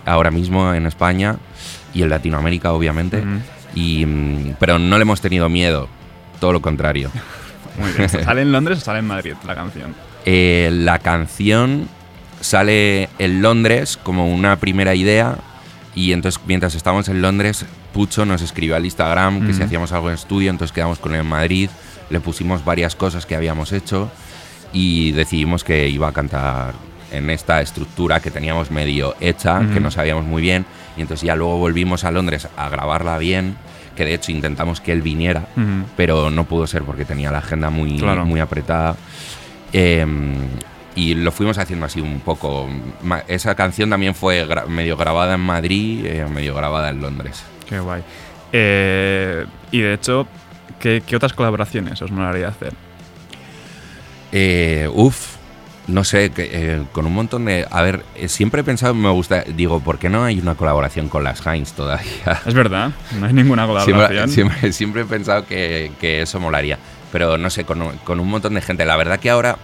[0.06, 1.38] ahora mismo en España
[1.94, 3.24] y en Latinoamérica, obviamente.
[3.74, 5.88] Y, mm, pero no le hemos tenido miedo,
[6.40, 7.10] todo lo contrario.
[7.80, 8.10] Muy bien.
[8.10, 9.96] ¿Sale en Londres o sale en Madrid la canción?
[10.26, 11.88] Eh, la canción
[12.42, 15.38] sale en Londres como una primera idea
[15.96, 20.10] y entonces mientras estábamos en Londres, Pucho nos escribió al Instagram que si hacíamos algo
[20.10, 21.70] en estudio, entonces quedamos con él en Madrid,
[22.10, 24.10] le pusimos varias cosas que habíamos hecho
[24.74, 26.74] y decidimos que iba a cantar
[27.12, 30.66] en esta estructura que teníamos medio hecha, que no sabíamos muy bien,
[30.96, 33.58] y entonces ya luego volvimos a Londres a grabarla bien,
[33.98, 35.46] que de hecho intentamos que él viniera,
[35.98, 38.26] pero no pudo ser porque tenía la agenda muy, Claro.
[38.26, 38.96] muy apretada.
[39.74, 40.06] Eh,
[40.96, 42.70] y lo fuimos haciendo así un poco.
[43.28, 47.44] Esa canción también fue gra- medio grabada en Madrid, eh, medio grabada en Londres.
[47.68, 48.02] Qué guay.
[48.54, 50.28] Eh, y de hecho,
[50.80, 52.74] ¿qué, qué otras colaboraciones os molaría hacer?
[54.34, 55.36] Eh, uf,
[55.88, 57.66] no sé, que, eh, con un montón de...
[57.70, 61.10] A ver, eh, siempre he pensado, me gusta, digo, ¿por qué no hay una colaboración
[61.10, 62.42] con las Heinz todavía?
[62.46, 64.30] Es verdad, no hay ninguna colaboración.
[64.30, 66.78] Siempre, siempre, siempre he pensado que, que eso molaría.
[67.12, 68.86] Pero no sé, con, con un montón de gente.
[68.86, 69.58] La verdad que ahora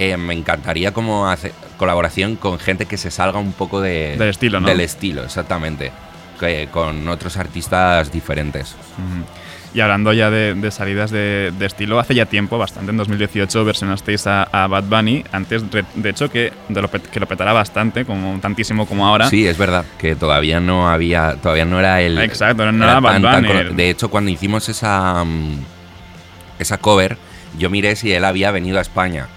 [0.00, 4.30] eh, me encantaría como hacer colaboración con gente que se salga un poco de, Del
[4.30, 4.66] estilo, ¿no?
[4.66, 5.92] Del estilo, exactamente.
[6.38, 8.76] Que, con otros artistas diferentes.
[9.74, 13.62] Y hablando ya de, de salidas de, de estilo, hace ya tiempo, bastante, en 2018
[13.62, 18.06] versionasteis a, a Bad Bunny, antes de, hecho que, de lo, que lo petara bastante,
[18.06, 19.28] como tantísimo como ahora.
[19.28, 22.18] Sí, es verdad que todavía no había, todavía no era el.
[22.20, 23.74] Exacto, no era Bad Bunny.
[23.74, 25.58] De hecho, cuando hicimos esa mm,
[26.58, 27.18] esa cover,
[27.58, 29.28] yo miré si él había venido a España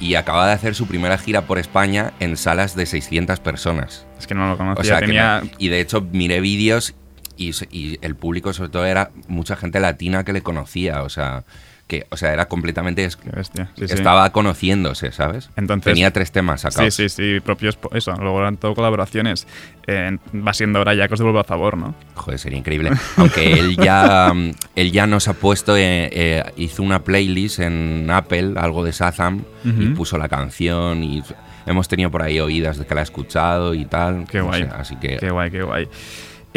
[0.00, 4.06] y acaba de hacer su primera gira por España en salas de 600 personas.
[4.18, 5.40] Es que no lo conocía, O sea, que tenía...
[5.42, 6.94] no- y de hecho miré vídeos
[7.36, 11.44] y, y el público sobre todo era mucha gente latina que le conocía, o sea,
[11.86, 13.70] que o sea, era completamente bestia.
[13.76, 13.94] Sí, sí.
[13.94, 15.50] estaba conociéndose, ¿sabes?
[15.56, 16.94] Entonces- tenía tres temas Sí, sacados.
[16.94, 19.46] sí, sí, propios, po- eso, luego eran todo colaboraciones.
[19.86, 21.94] Eh, va siendo hora ya que os devuelva a favor, ¿no?
[22.14, 22.90] Joder, sería increíble.
[23.16, 28.08] Aunque él ya, mm, él ya nos ha puesto, eh, eh, hizo una playlist en
[28.10, 29.94] Apple, algo de Shazam, y Ujú.
[29.94, 31.22] puso la canción y
[31.66, 34.24] hemos tenido por ahí oídas de que la ha escuchado y tal.
[34.28, 34.64] Qué guay.
[34.64, 35.88] sé, así que Qué guay, qué guay.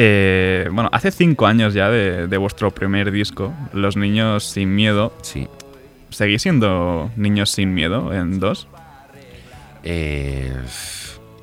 [0.02, 5.12] Eh, bueno, hace cinco años ya de, de vuestro primer disco, Los Niños Sin Miedo.
[5.22, 5.48] sí.
[6.10, 8.68] ¿Seguís siendo niños sin miedo en dos?
[9.84, 10.52] Eh,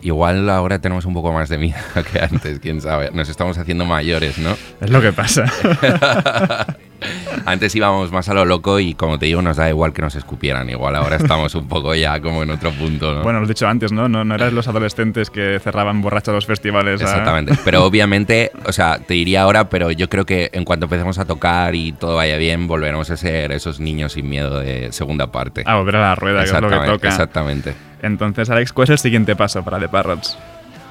[0.02, 1.78] igual ahora tenemos un poco más de miedo
[2.12, 3.10] que antes, quién sabe.
[3.12, 4.56] Nos estamos haciendo mayores, ¿no?
[4.80, 5.44] Es lo que pasa.
[7.46, 10.14] Antes íbamos más a lo loco y como te digo, nos da igual que nos
[10.14, 10.68] escupieran.
[10.70, 13.22] Igual ahora estamos un poco ya como en otro punto, ¿no?
[13.22, 14.08] Bueno, lo he dicho antes, ¿no?
[14.08, 17.00] No, no eras los adolescentes que cerraban borrachos los festivales.
[17.00, 17.04] ¿eh?
[17.04, 17.54] Exactamente.
[17.64, 21.24] Pero obviamente, o sea, te diría ahora, pero yo creo que en cuanto empecemos a
[21.24, 25.62] tocar y todo vaya bien, volveremos a ser esos niños sin miedo de segunda parte.
[25.66, 27.08] A volver a la rueda, que es lo que toca.
[27.08, 27.74] exactamente.
[28.02, 30.36] Entonces, Alex, ¿cuál es el siguiente paso para The Parrots?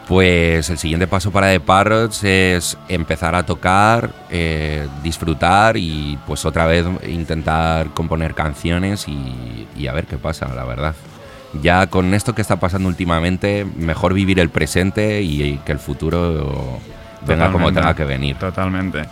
[0.08, 6.46] Pues el siguiente paso para The Parrots es empezar a tocar, eh, disfrutar y pues
[6.46, 10.94] otra vez intentar componer canciones y, y a ver qué pasa, la verdad.
[11.62, 16.80] Ya con esto que está pasando últimamente, mejor vivir el presente y, que el futuro
[17.26, 18.38] venga como tenga que venir.
[18.38, 19.04] Totalmente.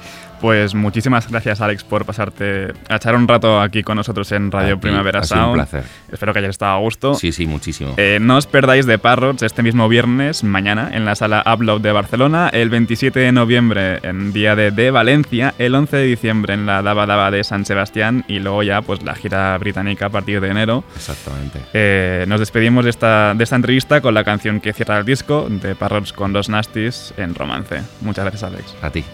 [0.43, 4.75] Pues muchísimas gracias, Alex, por pasarte a echar un rato aquí con nosotros en Radio
[4.75, 5.55] ti, Primavera ha sido un Sound.
[5.55, 5.83] placer.
[6.11, 7.13] Espero que hayas estado a gusto.
[7.15, 7.93] Sí, sí, muchísimo.
[7.95, 11.93] Eh, no os perdáis de Parrots este mismo viernes, mañana, en la sala Upload de
[11.93, 16.65] Barcelona, el 27 de noviembre en Día de, de Valencia, el 11 de diciembre en
[16.65, 20.41] la Daba Daba de San Sebastián y luego ya pues la gira británica a partir
[20.41, 20.83] de enero.
[20.93, 21.59] Exactamente.
[21.71, 25.47] Eh, nos despedimos de esta, de esta entrevista con la canción que cierra el disco
[25.49, 27.81] de Parrots con los Nasties en Romance.
[28.01, 28.75] Muchas gracias, Alex.
[28.81, 29.05] A ti.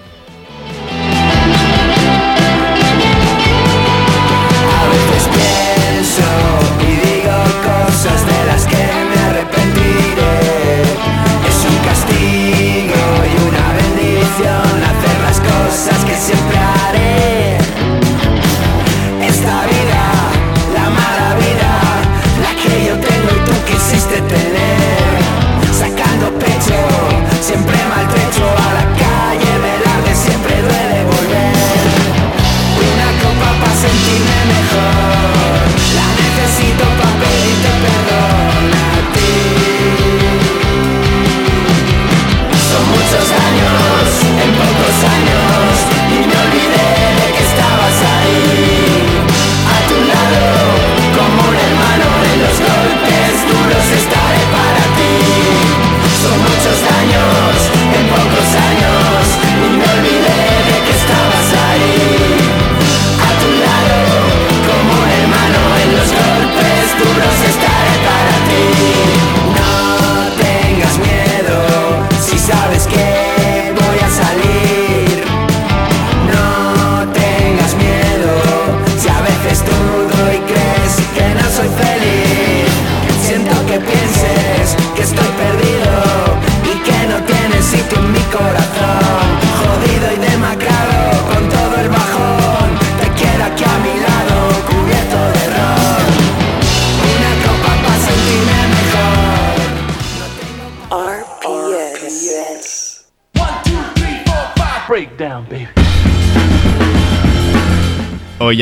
[6.81, 8.38] Y digo cosas de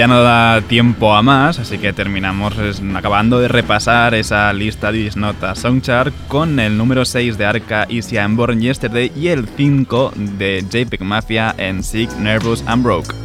[0.07, 2.53] no da tiempo a más, así que terminamos
[2.95, 8.23] acabando de repasar esa lista de Nota Songchart con el número 6 de Arca Isia
[8.23, 13.16] en Born Yesterday y el 5 de JPEG Mafia en Sick, Nervous and Broke.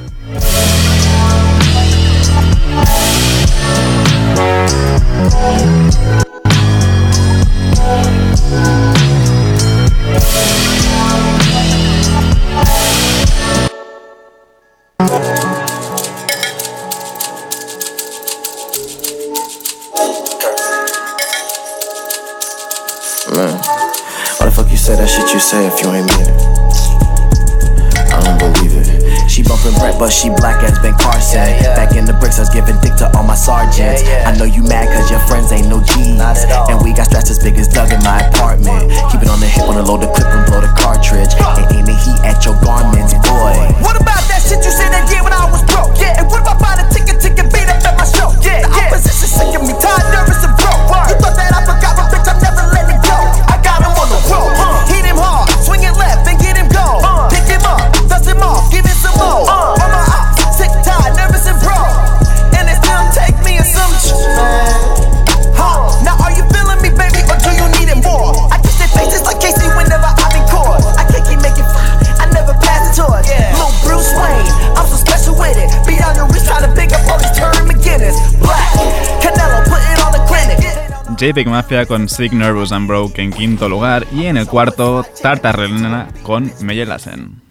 [81.32, 86.08] JPEG Mafia con Sick, Nervous and Broke en quinto lugar y en el cuarto Tartarelena
[86.22, 87.41] con Meyelasen.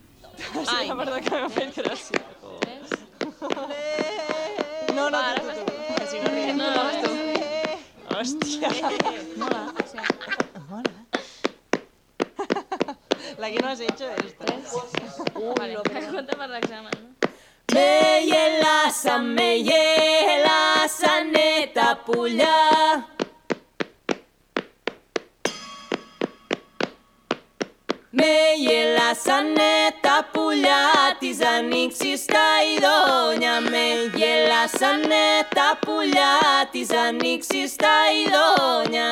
[28.21, 30.85] Με γελάσανε τα πουλιά
[31.19, 36.39] της ανοίξης τα ειδόνια Με γελάσανε τα πουλιά
[36.71, 39.09] της ανοίξης τα ειδόνια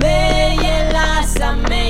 [0.00, 1.34] Me llelas,
[1.68, 1.82] me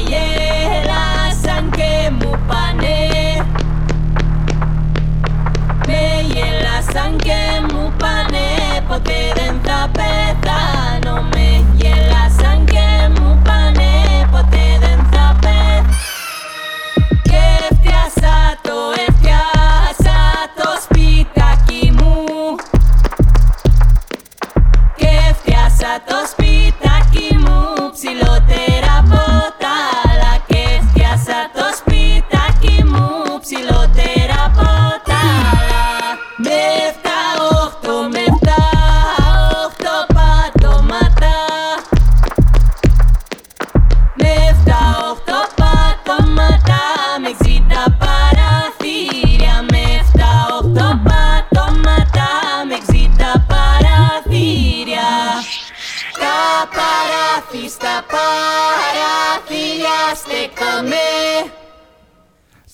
[9.05, 9.43] Baby.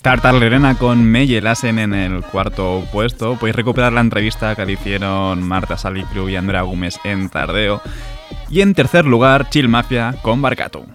[0.02, 3.36] Tartar Lerena con Meye Lassen en el cuarto puesto.
[3.36, 7.82] Podéis recuperar la entrevista que le hicieron Marta Salicru y Andrea Gómez en Tardeo.
[8.48, 10.86] Y en tercer lugar, Chill Mafia con Barcato.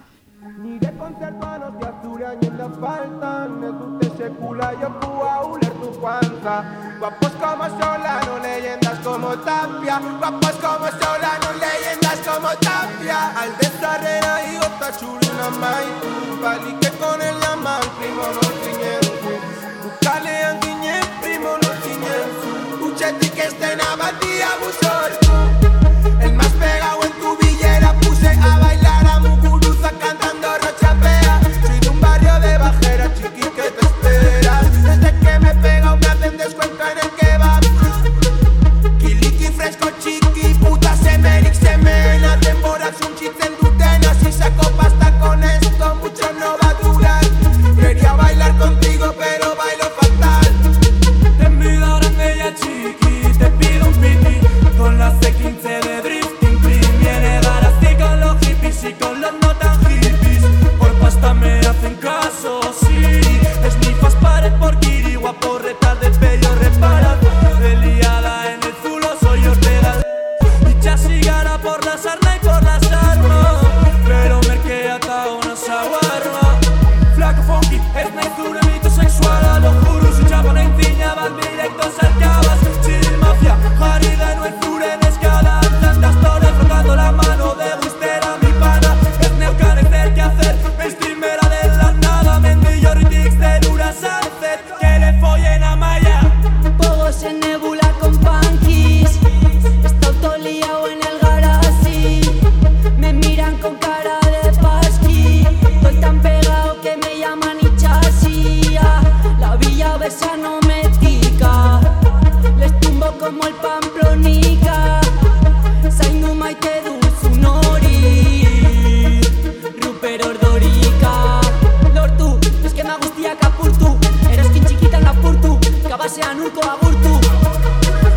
[126.70, 127.20] Agurtu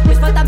[0.06, 0.46] Les faltan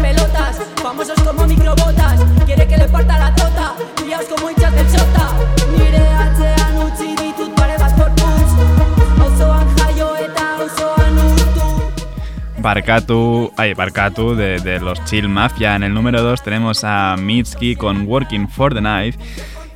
[14.36, 15.76] de, de los Chill Mafia.
[15.76, 19.16] En el número 2 tenemos a Mitski con Working for the Night.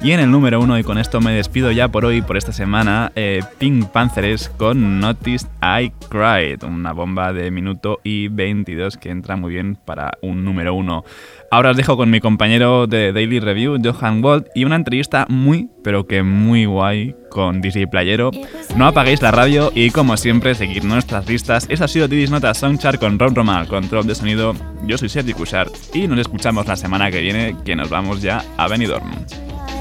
[0.05, 2.53] Y en el número 1, y con esto me despido ya por hoy, por esta
[2.53, 9.09] semana, eh, Pink Panthers con Notice I Cried, una bomba de minuto y 22 que
[9.09, 11.05] entra muy bien para un número 1.
[11.51, 15.71] Ahora os dejo con mi compañero de Daily Review, Johan Wald, y una entrevista muy,
[15.83, 18.31] pero que muy guay con DJ Playero.
[18.77, 21.67] No apaguéis la radio y, como siempre, seguid nuestras listas.
[21.71, 24.55] Eso ha sido Didis Nota Soundchart con Ron Roma al control de sonido.
[24.87, 28.45] Yo soy Sergi Cushart y nos escuchamos la semana que viene, que nos vamos ya
[28.59, 29.11] a Benidorm.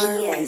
[0.00, 0.44] break my